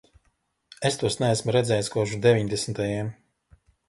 Es 0.89 0.95
tos 1.01 1.17
neesmu 1.23 1.53
redzējis 1.55 1.89
kopš 1.97 2.15
deviņdesmitajiem. 2.23 3.13